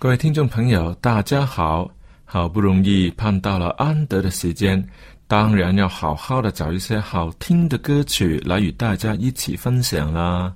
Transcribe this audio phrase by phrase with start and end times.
[0.00, 1.86] 各位听众朋友，大家好！
[2.24, 4.82] 好不容易盼到了安德的时间，
[5.26, 10.50] 当然要好好的找一些好听的歌曲来与大家一起分享啦。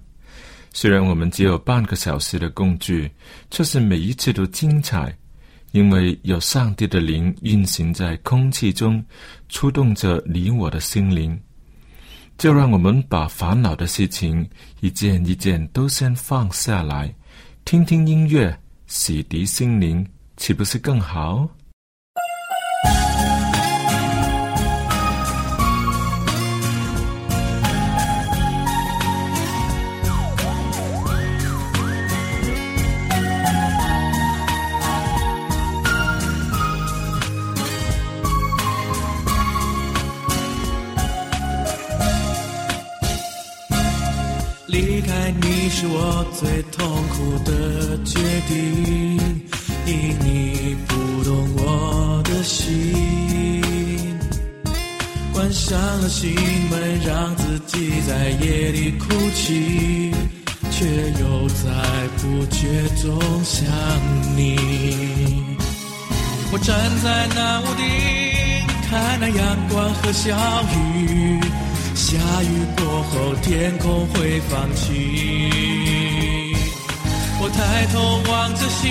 [0.72, 3.10] 虽然我们只有半个小时的工具，
[3.50, 5.14] 却是每一次都精彩，
[5.72, 9.04] 因为有上帝的灵运行在空气中，
[9.50, 11.38] 触动着你我的心灵。
[12.38, 14.48] 就让我们把烦恼的事情
[14.80, 17.14] 一件一件都先放下来，
[17.66, 18.58] 听听音乐。
[18.94, 20.06] 洗涤心灵，
[20.36, 21.48] 岂不是更好？
[48.24, 49.18] 决定，
[49.84, 52.90] 因你不懂我的心。
[55.30, 56.34] 关上了心
[56.70, 60.10] 门，让自己在夜里哭泣，
[60.70, 60.86] 却
[61.20, 61.68] 又在
[62.16, 63.66] 不觉中想
[64.34, 64.56] 你。
[66.50, 67.84] 我站在那屋顶，
[68.88, 70.34] 看那阳光和小
[70.72, 71.40] 雨。
[71.94, 75.63] 下雨过后，天空会放晴。
[77.44, 78.00] 我抬头
[78.32, 78.90] 望着星，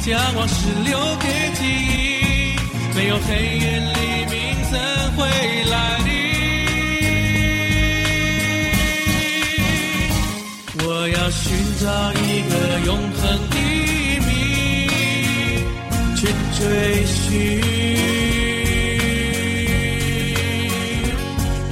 [0.00, 0.54] 将往事
[0.84, 2.54] 留给记忆。
[2.94, 3.98] 没有黑夜，黎
[4.30, 4.34] 明
[4.70, 4.78] 怎
[5.16, 5.26] 会
[5.68, 6.06] 来临？
[10.78, 11.42] 我要寻
[11.80, 11.84] 找
[12.22, 12.54] 一个
[12.86, 13.56] 永恒的
[14.20, 14.30] 秘密，
[16.14, 16.20] 去
[16.56, 16.62] 追
[17.04, 17.26] 寻。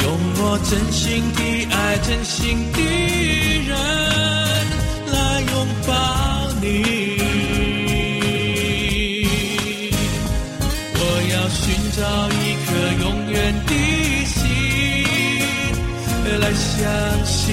[0.03, 0.05] 用
[0.39, 1.41] 我真心的
[1.73, 2.81] 爱，真心的
[3.69, 3.73] 人，
[5.87, 5.93] 抱
[6.61, 6.65] 你。
[10.97, 11.01] 我
[11.33, 11.63] 要寻
[11.93, 12.01] 找
[12.31, 12.69] 一颗
[13.05, 13.35] 永远
[13.67, 13.71] 的
[14.27, 14.43] 心，
[16.41, 16.73] 来相
[17.25, 17.44] 信。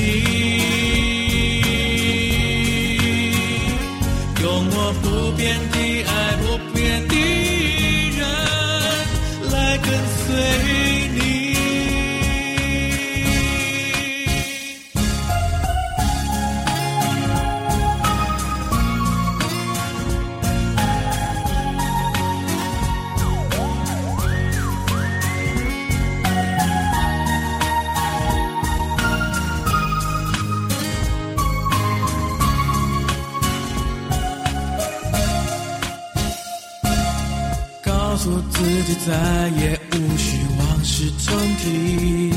[38.12, 39.14] 告诉自己再
[39.62, 42.34] 也无需往事重提，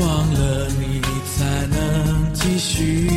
[0.00, 1.02] 忘了你
[1.36, 3.10] 才能继续。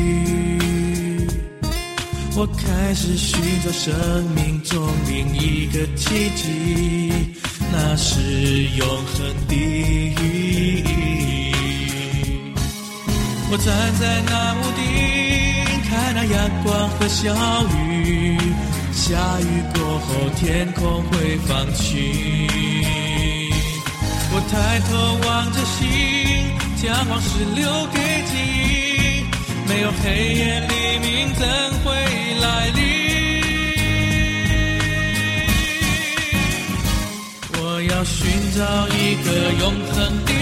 [2.35, 3.93] 我开始寻找生
[4.35, 7.31] 命中另一个奇迹，
[7.71, 8.19] 那是
[8.75, 11.63] 永恒的意义。
[13.49, 14.83] 我站在那屋顶，
[15.89, 17.33] 看那阳光和小
[17.77, 18.37] 雨。
[19.07, 21.93] 下雨过后，天空会放晴。
[24.31, 24.89] 我抬头
[25.27, 25.85] 望着星，
[26.81, 29.23] 将往事留给记忆。
[29.69, 30.73] 没有黑夜，黎
[31.05, 31.45] 明怎
[31.83, 31.85] 会
[32.41, 32.81] 来临？
[37.59, 38.17] 我要寻
[38.57, 39.27] 找一个
[39.59, 39.63] 永
[39.93, 40.33] 恒的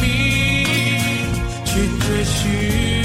[0.00, 0.04] 谜，
[1.64, 1.68] 去
[1.98, 2.95] 追寻。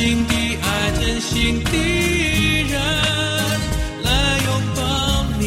[0.00, 0.32] 心的
[0.62, 1.70] 爱，真心的
[2.70, 2.74] 人
[4.02, 4.08] 来
[4.46, 4.80] 拥抱
[5.38, 5.44] 你。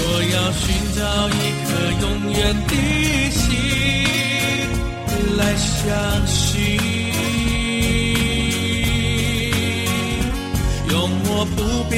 [0.32, 0.64] 要寻
[0.96, 1.68] 找一颗
[2.00, 2.72] 永远的
[3.30, 3.36] 心
[5.36, 5.76] 来相
[6.26, 6.40] 信，
[10.88, 10.96] 用
[11.26, 11.58] 我不
[11.90, 11.96] 变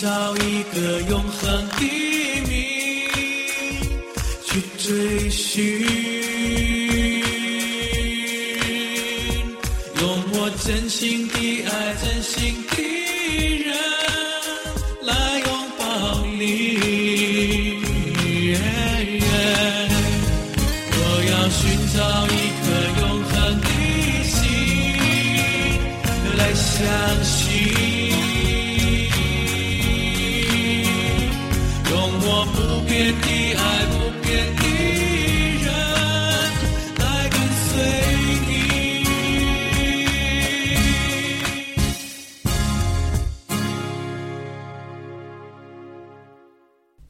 [0.00, 1.97] 找一个永恒的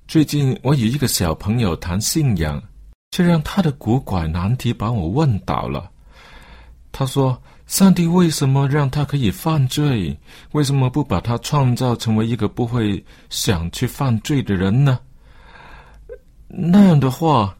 [0.09, 2.63] 最近我与一个小朋友谈信仰，
[3.11, 5.91] 却让他的古怪难题把我问倒了。
[6.91, 7.39] 他说
[7.69, 10.19] ：“上帝为什么让他可以犯罪？
[10.53, 14.99] 为什么不把他创造成为一个不会想去犯罪的人呢？
[16.47, 17.55] 那样的话，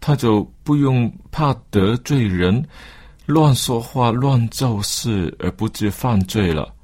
[0.00, 2.66] 他就不用怕得罪人、
[3.26, 6.74] 乱说话、乱做事而不致犯罪了。”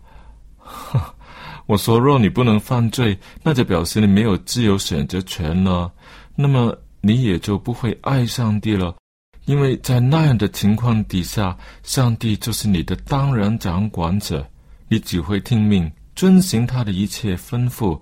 [1.68, 5.92] 我说：“若你不能犯罪，那就表示你没有自由选择权了。
[6.34, 8.96] 那么你也就不会爱上帝了，
[9.44, 14.48] 因为在那样的情况底下，上帝就是你的当然掌管者，
[14.88, 18.00] 你只会听命，遵循他的一切吩咐，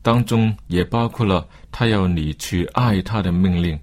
[0.00, 3.76] 当中也包括了他要你去爱他的命令。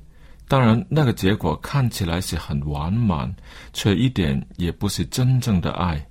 [0.48, 3.36] 当然，那个结果看起来是很完满，
[3.74, 6.02] 却一点也不是真正的爱。”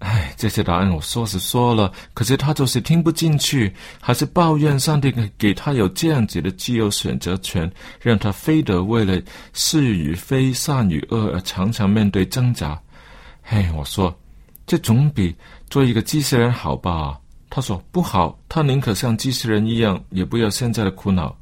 [0.00, 7.70] 哎，这些答案我说是说了，可是他就是听不进去，还是抱怨上帝给他有这样子的自由选择权，
[8.00, 9.20] 让他非得为了
[9.54, 12.78] 是与非、善与恶而常常面对挣扎。
[13.42, 14.14] 嘿，我说，
[14.66, 15.34] 这总比
[15.70, 17.18] 做一个机器人好吧？
[17.48, 21.34] 他说不好，他宁可像机器人一样，也不要现在的苦恼。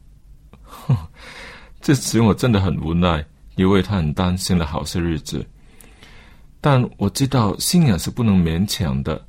[0.62, 0.96] 哼，
[1.82, 3.24] 这时我真的很无奈，
[3.56, 5.44] 因为他很担心了好些日子。
[6.64, 9.22] 但我知道信仰是不能勉强的，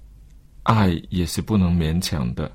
[0.64, 2.50] 爱也是不能勉强的。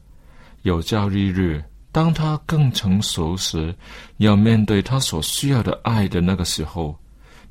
[0.62, 1.62] 有朝一日，
[1.92, 3.74] 当他更成熟时，
[4.16, 6.98] 要面对他所需要的爱的那个时候，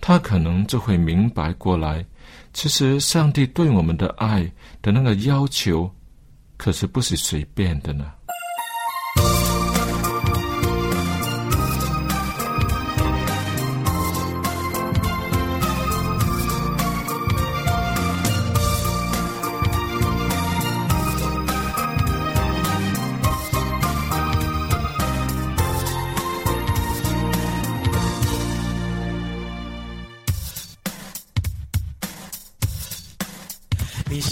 [0.01, 2.03] 他可能就会明白过来，
[2.51, 4.51] 其实上帝对我们的爱
[4.81, 5.87] 的那个要求，
[6.57, 8.11] 可是不是随便的呢。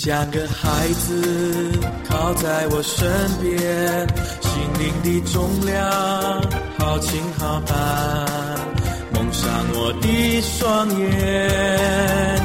[0.08, 3.06] 像个孩子靠在我身
[3.42, 4.08] 边，
[4.40, 4.50] 心
[4.80, 5.76] 灵的重量
[6.80, 7.76] 好轻好淡，
[9.14, 12.42] 蒙上我的双眼，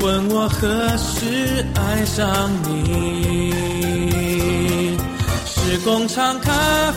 [0.00, 0.66] 问我何
[0.96, 3.52] 时爱上你。
[5.44, 6.50] 是工厂咖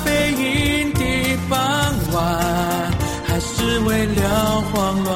[0.05, 1.01] 啡因的
[1.50, 1.60] 傍
[2.13, 2.89] 晚，
[3.27, 5.13] 还是为了慌乱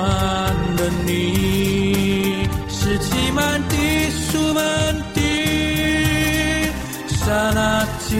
[0.75, 2.49] 的你？
[2.67, 3.75] 是挤满的
[4.31, 4.63] 书本
[5.13, 5.19] 的
[7.07, 8.13] 刹那间。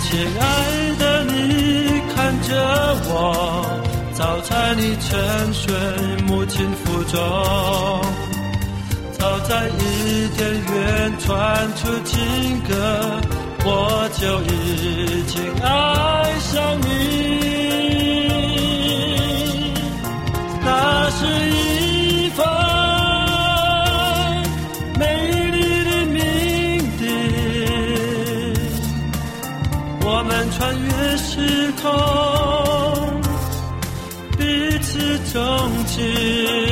[0.00, 0.42] 亲爱
[0.98, 2.50] 的你，看着
[3.06, 3.14] 我，
[4.12, 5.72] 早在你沉睡
[6.26, 7.16] 母亲腹中，
[9.18, 11.28] 早在伊甸园传
[11.76, 12.70] 出情歌，
[13.64, 15.66] 我就已经爱
[16.40, 17.61] 上你。
[21.22, 22.44] 是一份
[24.98, 25.04] 美
[25.52, 26.20] 丽的命
[26.98, 27.00] 定，
[30.04, 31.86] 我们穿越时空，
[34.36, 34.42] 彼
[34.80, 34.90] 此
[35.32, 35.40] 终
[35.86, 36.71] 期。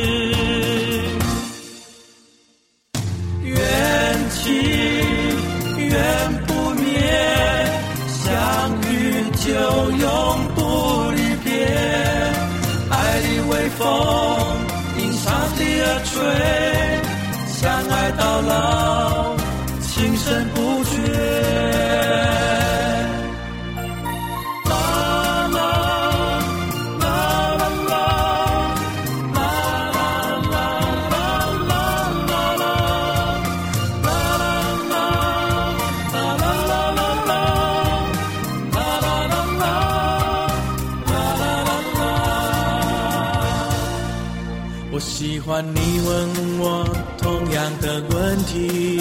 [45.00, 46.28] 喜欢你问
[46.60, 46.86] 我
[47.18, 49.00] 同样的问题，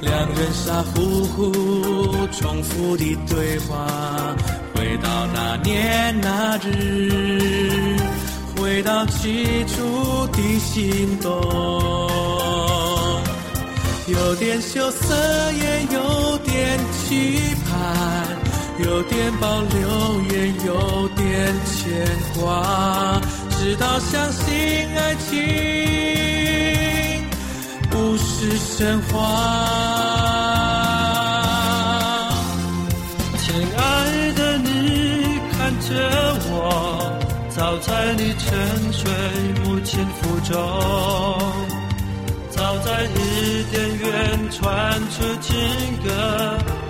[0.00, 1.52] 两人傻乎乎
[2.32, 3.86] 重复的对话，
[4.74, 7.96] 回到那年那日，
[8.56, 11.30] 回到起初的心动。
[14.06, 15.14] 有点羞涩，
[15.52, 17.38] 也有点期
[17.68, 18.26] 盼，
[18.78, 22.06] 有点保留，也有点牵
[22.40, 23.19] 挂。
[23.70, 25.38] 直到相信爱情
[27.88, 29.14] 不是神话。
[33.38, 35.94] 亲爱的你，看着
[36.50, 37.12] 我，
[37.50, 39.08] 早在你沉睡
[39.62, 40.50] 母亲腹中。
[42.50, 45.54] 早在伊甸园传出情
[46.02, 46.10] 歌，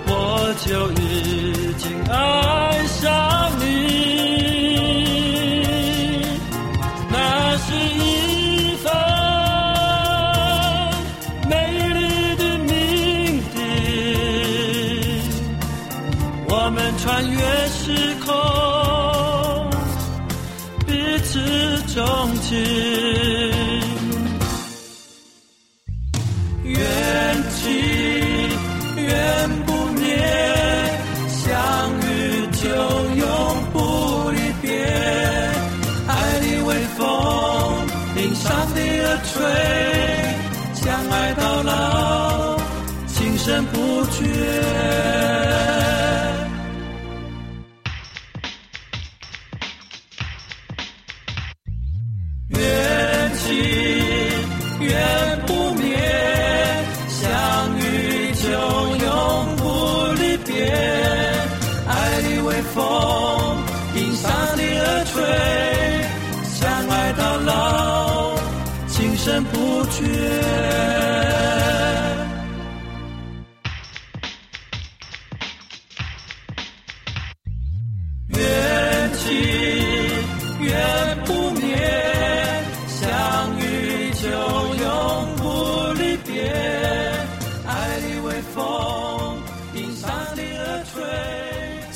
[0.07, 3.51] 我就已经爱上
[52.51, 53.43] 缘起
[54.79, 54.89] 缘
[55.45, 55.97] 不灭，
[57.07, 57.81] 相遇
[58.33, 58.49] 就
[59.05, 59.63] 永不
[60.21, 60.51] 离别。
[61.87, 61.89] 爱
[62.21, 62.77] 的微风
[63.95, 65.23] 迎上帝而吹，
[66.59, 68.35] 相爱到老，
[68.87, 71.00] 情深不绝。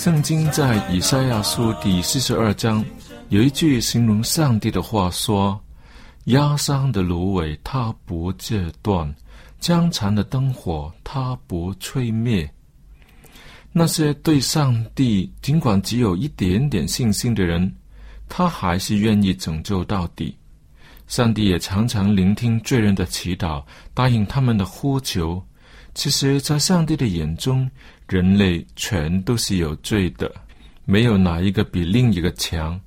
[0.06, 2.86] 圣经在以赛亚书第四十二章
[3.30, 5.60] 有一句形容上帝的话说
[6.26, 9.12] ：“压伤的芦苇它不折断，
[9.60, 12.48] 将残的灯火它不吹灭。”
[13.74, 17.76] 那些对上帝尽管只有一点点信心的人，
[18.30, 20.38] 他还是愿意拯救到底。
[21.08, 23.64] 上帝也常常聆听罪人的祈祷，
[23.96, 25.44] 答应他们的呼求。
[25.96, 27.72] 其实，在上帝的眼中，
[28.10, 30.30] 人类全都是有罪的，
[30.84, 32.80] 没有哪一个比另一个强。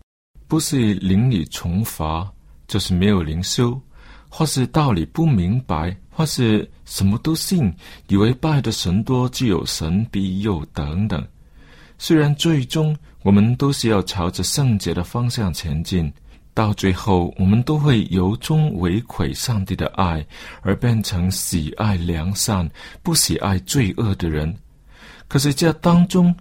[0.47, 2.31] 不是邻里重罚，
[2.67, 3.81] 就是没有灵修，
[4.29, 7.75] 或是道理不明白，或是什么都信，
[8.09, 11.27] 以为拜的神多就有神庇佑等等。
[11.97, 16.13] 虽然最终我们都是要朝着圣洁的方向前进，
[16.59, 20.27] 到最后我们都会由衷为愧上帝的爱，
[20.61, 22.69] 而变成喜爱良善、
[23.01, 24.53] 不喜爱罪恶的人。
[25.29, 26.35] 可是这当中，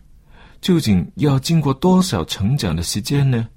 [0.59, 3.47] 究竟要经过多少成长的时间呢？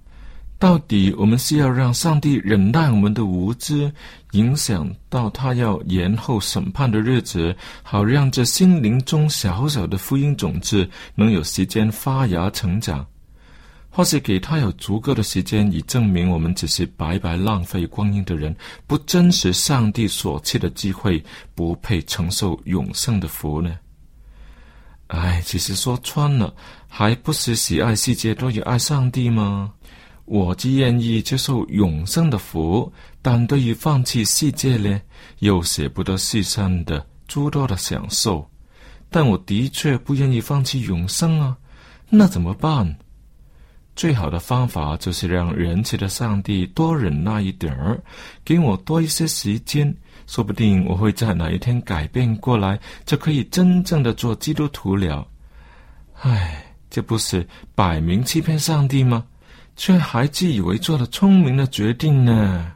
[0.58, 3.90] 到底我们是要让上帝忍耐我们的无知，
[4.32, 13.02] 影响到他要延后审判的日子，好让这心灵中小小的福音种子能有时间发芽成长；
[13.90, 18.54] 或是给他有足够的时间，以证明我们只是白白浪费光阴的人，
[18.86, 21.22] 不珍惜上帝所赐的机会，
[21.54, 23.76] 不配承受永生的福呢？
[25.08, 26.54] 哎，其实说穿了，
[26.86, 29.72] 还不是喜爱世界多于爱上帝吗？
[30.24, 35.00] 我既愿意接受永生的福，但对于放弃世界呢，
[35.40, 38.48] 又舍不得世上的诸多的享受。
[39.10, 41.56] 但我的确不愿意放弃永生啊，
[42.08, 42.96] 那怎么办？
[44.00, 48.00] 最好的方法就是让仁慈的上帝多忍耐一点儿，
[48.42, 49.94] 给我多一些时间，
[50.26, 55.28] 说不定我会在哪一天改变过来，就可以真正的做基督徒了。
[56.22, 59.22] 唉，这不是摆明欺骗上帝吗？
[59.76, 62.72] 却还自以为做了聪明的决定呢。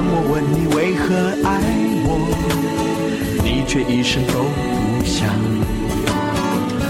[0.00, 1.14] 当我问你为何
[1.46, 1.60] 爱
[2.08, 2.16] 我，
[3.44, 4.32] 你却一声都
[4.96, 5.28] 不响。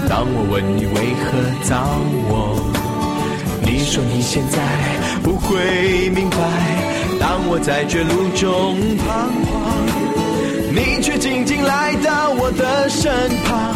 [0.07, 1.99] 当我问你为何找
[2.31, 2.55] 我？
[3.63, 4.61] 你说你现在
[5.21, 6.39] 不会明白，
[7.19, 9.59] 当我在绝路中彷徨，
[10.71, 13.11] 你却静静来到我的身
[13.43, 13.75] 旁。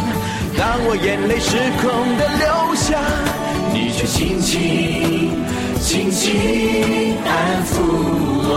[0.58, 3.04] 当我眼泪失控的流下，
[3.74, 5.30] 你却轻轻
[5.86, 6.34] 轻轻
[7.24, 7.78] 安抚
[8.42, 8.50] 我。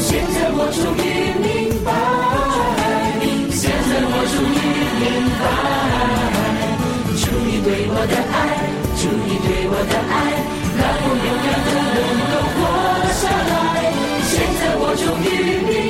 [0.00, 1.00] 现在我终于
[1.38, 1.46] 明
[1.86, 1.88] 白，
[3.54, 4.66] 现在我终于
[4.98, 5.06] 明
[5.38, 5.46] 白，
[7.14, 8.34] 主你对我的爱。
[8.98, 10.14] 祝你对我的爱，
[10.76, 11.98] 让我勇敢的能
[12.32, 12.58] 够活
[13.14, 13.54] 下来。
[14.26, 15.24] 现在我终于
[15.62, 15.85] 明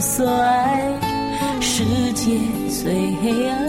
[0.00, 0.80] 所爱，
[1.60, 1.84] 世
[2.14, 2.38] 界
[2.82, 3.68] 最黑暗，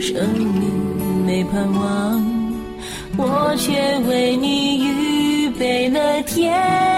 [0.00, 2.24] 生命没盼望，
[3.16, 6.91] 我却为你预备了天。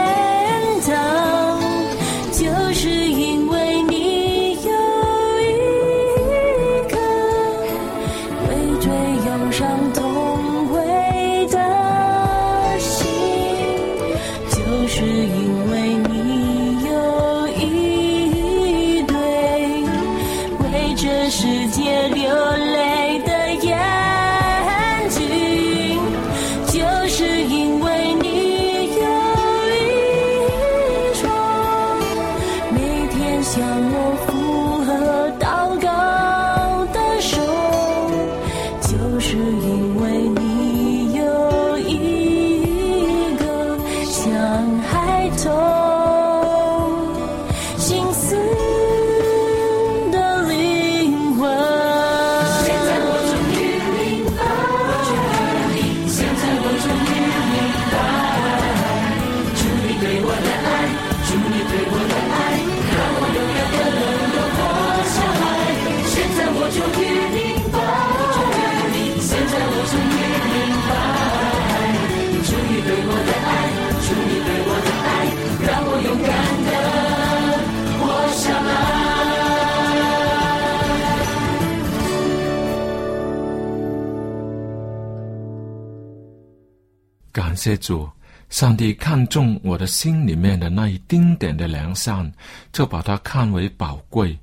[87.65, 88.07] 谢主，
[88.51, 92.31] 上帝看中我的心里面的那一丁点的良善，
[92.75, 94.39] 就把它看为宝贵，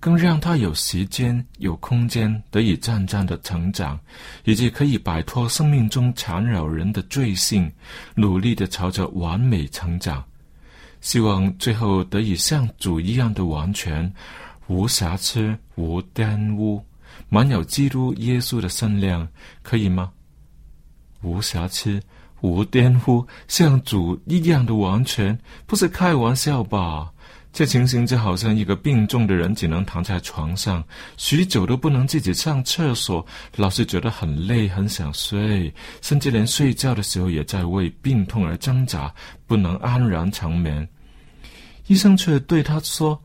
[0.00, 3.96] 更让他有时间、有空间得以渐渐的成长，
[4.42, 7.70] 以及可以摆脱生命中缠绕人的罪性，
[8.16, 10.24] 努力的朝着完美成长。
[11.00, 14.12] 希望最后得以像主一样的完全，
[14.66, 16.84] 无瑕疵、无玷污，
[17.28, 19.28] 满有基督耶稣的圣量，
[19.62, 20.10] 可以吗？
[21.22, 22.02] 无瑕疵。
[22.40, 27.10] 无颠覆，像主一样的完全，不是开玩笑吧？
[27.52, 30.84] 这情形就好像一个病重的人，只能躺在床上，
[31.16, 33.24] 许久都不能自己上厕所，
[33.56, 35.72] 老是觉得很累，很想睡，
[36.02, 39.12] 甚至连睡觉的时候也在为病痛而挣扎，
[39.46, 40.86] 不能安然长眠。
[41.86, 43.20] 医生却对他说。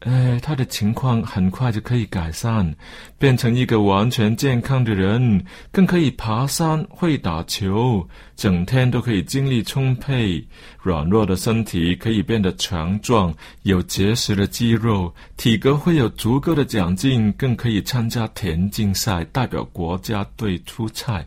[0.00, 2.74] 哎，他的情况很快就可以改善，
[3.18, 10.42] 变成一个完全健康的人，更可以爬山、会打球，整天都可以精力充沛。
[10.82, 13.34] 软弱的身体可以变得强壮，
[13.64, 21.26] 有结实的肌肉，体格会有足够的长进，更可以参加田径赛，代表国家队出赛。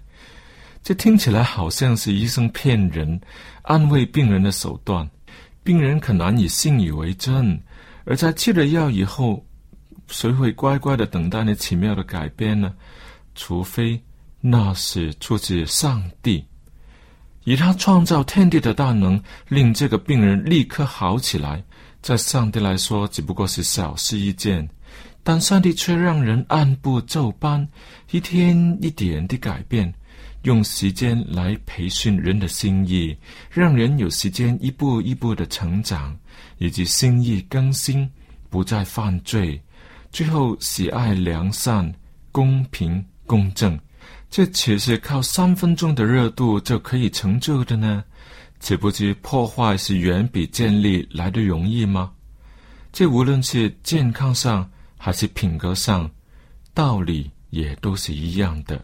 [0.81, 3.21] 这听起来好像是医生骗人、
[3.61, 5.07] 安慰病人的手段，
[5.63, 7.55] 病人可难以信以为真。
[8.05, 9.45] 而在吃了药以后，
[10.07, 12.73] 谁会乖乖的等待那奇妙的改变呢？
[13.35, 13.99] 除非
[14.41, 16.45] 那是出自上帝，
[17.45, 21.63] 以他创造天地的大能，令这个病人立刻好起来。
[22.01, 24.67] 在上帝来说，只不过是小事一件，
[25.23, 27.65] 但上帝却让人按部就班，
[28.11, 29.91] 一天一点的改变，
[30.41, 33.17] 用时间来培训人的心意，
[33.49, 36.13] 让人有时间一步一步的成长。
[36.57, 38.09] 以及心意更新，
[38.49, 39.61] 不再犯罪，
[40.11, 41.93] 最后喜爱良善、
[42.31, 43.79] 公平、公正，
[44.29, 48.03] 这岂是靠三分钟的热度就可以成就的呢？
[48.59, 52.11] 岂不知破坏是远比建立来的容易吗？
[52.93, 56.09] 这无论是健康上还是品格上，
[56.73, 58.83] 道理也都是一样的。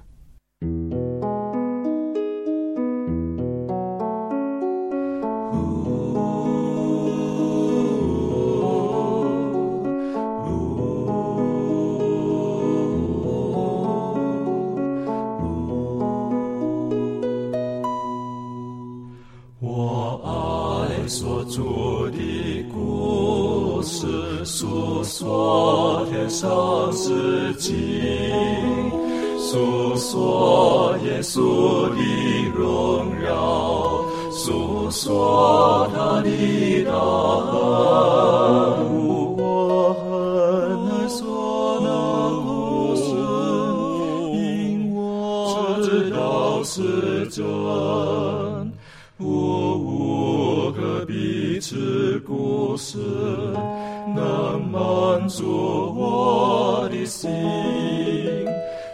[54.15, 57.29] 能满足我的心，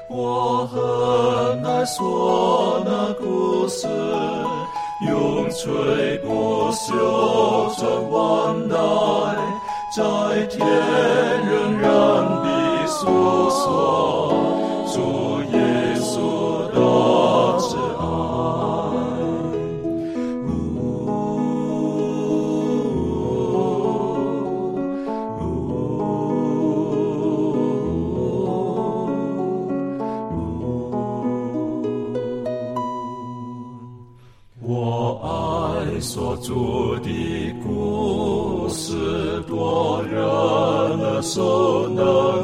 [0.09, 3.87] 我很难说那故事，
[5.07, 8.75] 永垂不朽传万代，
[9.95, 9.99] 在
[10.47, 10.59] 天
[11.49, 11.89] 仍然
[12.43, 13.07] 的诉
[13.49, 13.63] 说
[14.93, 14.95] 主
[15.55, 15.57] 耶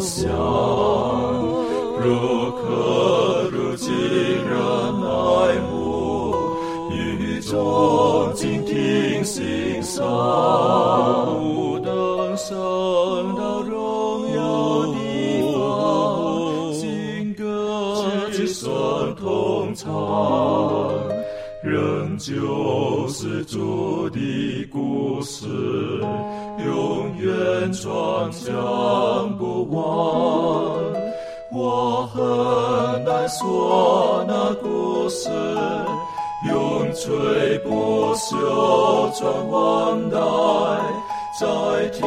[0.01, 0.27] 想，
[1.99, 4.57] 如可如今人
[5.03, 6.33] 爱慕，
[6.89, 10.03] 与众静听欣赏，
[11.39, 12.57] 不等生
[13.35, 14.97] 到荣耀的
[15.53, 18.69] 方，新歌之声
[19.15, 19.87] 同唱。
[21.63, 24.19] 仍旧是主的
[24.71, 25.45] 故事，
[26.65, 29.37] 永远传讲
[31.53, 35.29] 我很难说那故事，
[36.49, 40.17] 永垂不朽传万代，
[41.39, 41.45] 在
[41.89, 42.01] 天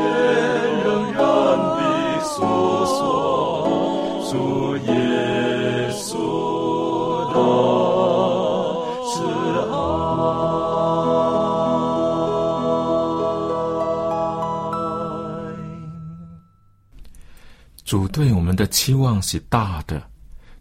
[18.15, 20.01] 对我们的期望是大的，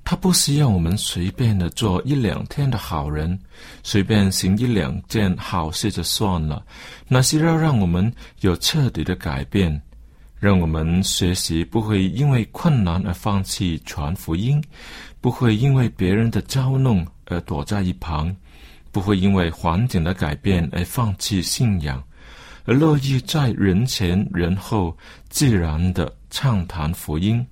[0.04, 3.40] 他不需要我们随便的做一两天的好人，
[3.84, 6.66] 随便行一两件好事就算了。
[7.08, 8.12] 那是要让我们
[8.42, 9.80] 有彻底的改变，
[10.40, 14.60] 让我们学习不会因为困难而放弃传福音，
[15.22, 18.36] 不会因为别人的嘲弄而躲在一旁，
[18.92, 22.04] 不会因为环境的改变而放弃信仰，
[22.66, 24.98] 而乐意在人前人后
[25.30, 27.46] 自然的畅谈福音。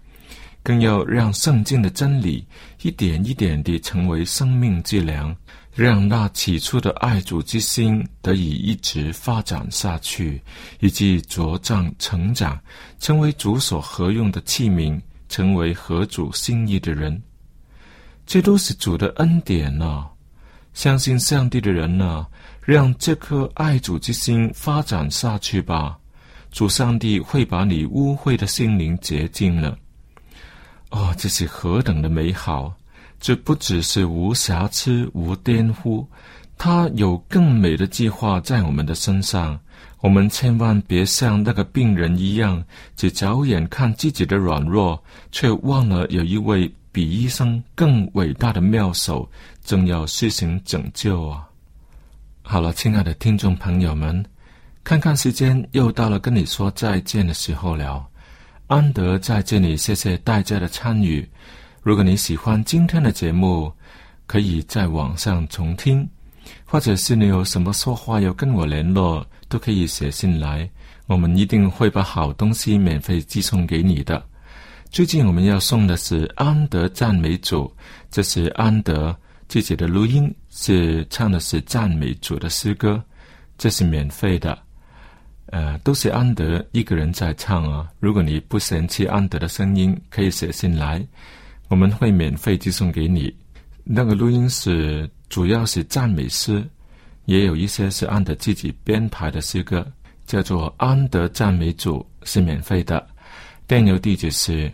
[0.63, 2.45] 更要让圣经的真理
[2.83, 5.35] 一点一点地成为生命之粮，
[5.73, 10.39] 让那起初的爱主之心得以一直发展下去，
[10.79, 12.61] 以及茁壮成长，
[12.99, 17.19] 成为主所合用的器皿，成为合主心意的人。
[18.27, 20.05] 这都是主的恩典呐！
[20.73, 22.27] 相信上帝的人呢，
[22.63, 25.97] 让这颗爱主之心发展下去吧。
[26.51, 29.77] 主上帝会把你污秽的心灵洁净了。
[30.89, 32.73] 哦，这是何等的美好！
[33.19, 36.05] 这不只是无瑕疵、无颠覆，
[36.57, 39.59] 它有更美的计划在我们的身上。
[40.01, 42.63] 我们千万别像那个病人一样，
[42.95, 49.29] 只着眼看自己的软弱，却忘了有一位比医生更伟大的妙手
[49.63, 51.47] 正要施行拯救啊！
[52.41, 54.25] 好了，亲爱的听众朋友们，
[54.83, 58.05] 看看时间，又到了跟你说再见的时候了。
[58.67, 61.27] 安德在这里，谢谢大家的参与。
[61.81, 63.71] 如果你喜欢今天的节目，
[64.25, 66.07] 可以在网上重听，
[66.65, 70.69] 或者是你有什么说话要跟我联络，都可以写信来，
[71.07, 74.21] 我们一定会把好东西免费寄送给你的。
[74.89, 77.65] 最近我们要送的是《安德赞美主》，
[78.09, 79.15] 这是安德
[79.47, 83.01] 自己的录音，是唱的是赞美主的诗歌，
[83.57, 84.57] 这是免费的。
[85.51, 87.87] 呃，都是安德一个人在唱啊。
[87.99, 91.05] 如果你不嫌弃安德的声音，可以写信来，
[91.67, 93.33] 我们会免费寄送给你。
[93.83, 96.65] 那个录音是主要是赞美诗，
[97.25, 99.85] 也有一些是安德自己编排的诗歌，
[100.25, 103.05] 叫做《安德赞美组》，是免费的。
[103.67, 104.71] 电邮地址是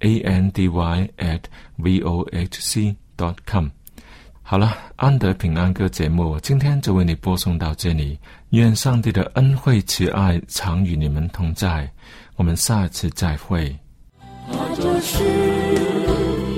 [0.00, 1.40] a n d y at
[1.76, 3.68] v o h c dot com。
[4.50, 8.18] 好了，安德平安歌节目今天就为你播送到这里。
[8.48, 11.88] 愿上帝的恩惠慈爱常与你们同在。
[12.34, 13.72] 我们下次再会。
[15.02, 15.22] 是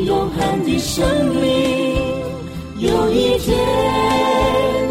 [0.07, 1.43] 永恒的生命，
[2.79, 3.59] 有一天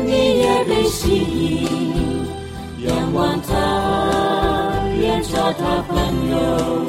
[0.06, 6.81] 你也被吸引，仰望他，愿做他朋友。